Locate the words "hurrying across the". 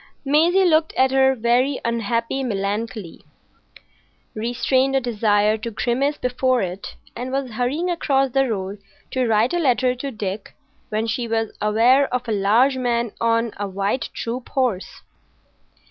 7.51-8.49